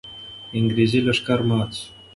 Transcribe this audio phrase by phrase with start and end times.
[0.57, 1.87] انګریزي لښکر مات سو.